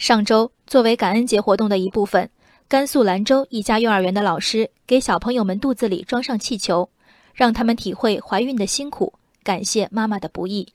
[0.00, 2.30] 上周，作为感恩节活动的一部分，
[2.66, 6.88] 甘肃兰州一家幼儿园的老师给小朋友们肚子里装上气球，
[7.34, 10.66] 让他们体会怀孕的辛苦，感谢妈妈的不易。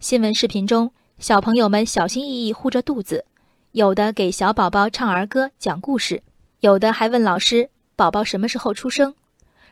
[0.00, 3.26] 新闻视频中，小朋友们小心翼翼护着肚子，
[3.72, 6.22] 有的给小宝宝唱儿歌、讲故事，
[6.60, 9.14] 有的还问老师：“宝宝什么时候出生？”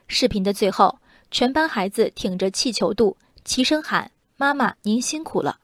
[0.06, 0.98] 视频的最后，
[1.30, 5.56] 全班孩子挺着气球肚，齐声喊：“妈妈，您辛苦了！”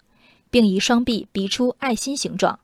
[0.48, 2.58] 并以双臂比出爱心形状。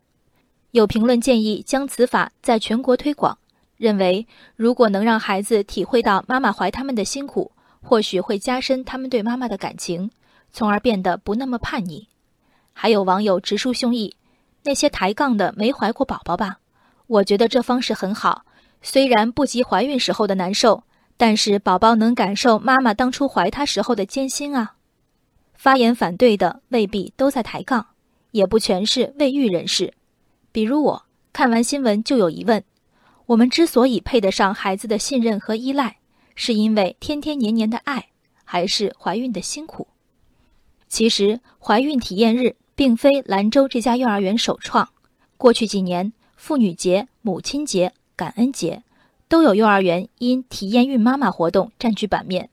[0.74, 3.38] 有评论建议将此法在全国推广，
[3.76, 4.26] 认为
[4.56, 10.10] 如果能让孩子体会到妈妈怀他们的辛苦，或许会加深他们对妈妈的感情，
[10.50, 12.08] 从而变得不那么叛逆。
[12.72, 14.14] 还有网友直抒胸臆
[14.66, 16.58] ：“那些抬杠的没怀过宝宝吧？”
[17.06, 18.44] 我觉得这方式很好，
[18.82, 20.82] 虽然不及怀孕时候的难受，
[21.16, 24.74] 但是宝宝能感受妈妈当初怀他时候的艰辛啊。
[25.54, 27.86] 发言反对的未必都在抬杠，
[28.32, 29.94] 也不全是未育人士。
[30.54, 32.62] 比如我看完新闻就有疑问：
[33.26, 35.96] 我们之所以配得上孩子的信任和依赖，
[36.36, 38.10] 是因为天天年年的爱，
[38.44, 39.88] 还是怀孕的辛苦？
[40.86, 44.88] 其实，怀孕体验日并非兰州这家幼儿园首创。
[45.36, 48.84] 过去几年，妇女节、母亲节、感恩节，
[49.26, 52.48] 都有幼儿园因体验孕妈妈活动占据版面。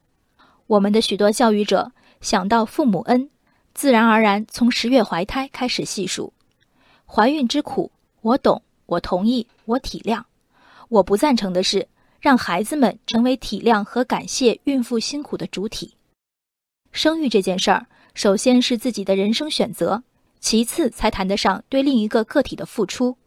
[0.66, 3.30] 我们的许多教育者想到父母恩，
[3.76, 6.34] 自然而然从十月怀胎开始细数。
[7.06, 10.24] 怀孕之苦，我懂，我同意，我体谅。
[10.90, 11.88] 我不赞成的是，
[12.20, 15.96] 让孩子们成为体谅和感谢孕妇辛苦的主体。
[16.92, 20.04] 生育这件事儿，首先是自己的人生选择，
[20.40, 23.18] 其次才谈得上对另一个个体的付出。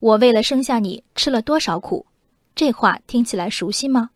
[0.00, 2.06] 我为了生下你吃了多少苦？
[2.54, 4.10] 这话听起来熟悉吗？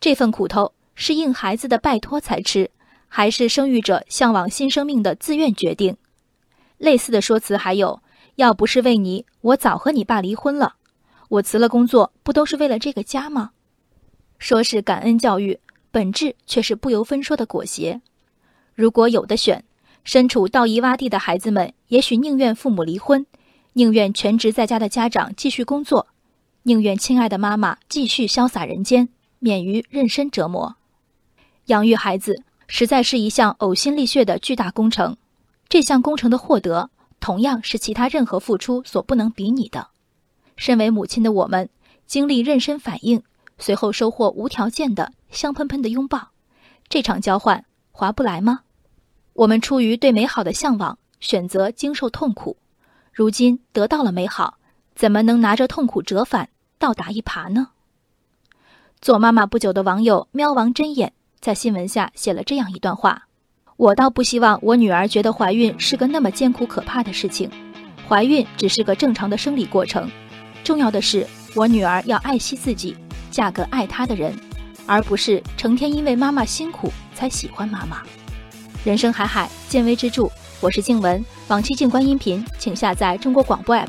[0.00, 2.70] 这份苦头是应孩子的拜托才吃，
[3.08, 5.96] 还是生育者向往新生命的自愿决定？
[6.78, 8.00] 类似的说辞还有。
[8.38, 10.76] 要不是为你，我早和你爸离婚了。
[11.28, 13.50] 我辞了工作，不都是为了这个家吗？
[14.38, 15.58] 说是感恩教育，
[15.90, 18.00] 本质却是不由分说的裹挟。
[18.76, 19.64] 如果有的选，
[20.04, 23.26] 身处道义洼地的孩子们，也许宁愿父母离婚，
[23.72, 26.06] 宁愿全职在家的家长继续工作，
[26.62, 29.08] 宁愿亲爱的妈妈继续潇洒人间，
[29.40, 30.76] 免于妊娠折磨。
[31.66, 35.16] 养育孩子实在是一项呕心沥血的巨大工程，
[35.68, 36.88] 这项工程的获得。
[37.20, 39.88] 同样是其他任何付出所不能比拟的。
[40.56, 41.68] 身为母亲的我们，
[42.06, 43.22] 经历妊娠反应，
[43.58, 46.30] 随后收获无条件的香喷喷的拥抱，
[46.88, 48.60] 这场交换划不来吗？
[49.34, 52.56] 我们出于对美好的向往，选择经受痛苦，
[53.12, 54.58] 如今得到了美好，
[54.96, 56.48] 怎么能拿着痛苦折返，
[56.78, 57.68] 倒打一耙呢？
[59.00, 63.27] 做妈妈不久的网友喵王针眼在新闻下写了这样一段话。
[63.78, 67.48] 我倒不希望我女儿觉得怀孕是个那么艰苦可怕的事情，
[68.08, 70.10] 怀孕只是个正常的生理过程，
[70.64, 71.24] 重要的是
[71.54, 72.96] 我女儿要爱惜自己，
[73.30, 74.34] 嫁个爱她的人，
[74.84, 78.02] 而不是成天因为妈妈辛苦才喜欢妈妈。
[78.82, 80.28] 人生海海，见微知著。
[80.60, 83.86] 我是静文，往期静观音频，请下载中国广播 app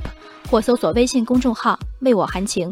[0.52, 2.72] 或搜索微信公众号为我含情。